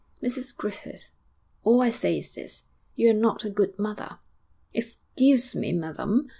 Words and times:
'Mrs 0.19 0.57
Griffith, 0.57 1.11
all 1.63 1.79
I 1.79 1.91
say 1.91 2.17
is 2.17 2.31
this 2.33 2.63
you 2.95 3.11
are 3.11 3.13
not 3.13 3.45
a 3.45 3.51
good 3.51 3.77
mother.' 3.77 4.17
'Excuse 4.73 5.53
me, 5.55 5.73
madam.'... 5.73 6.27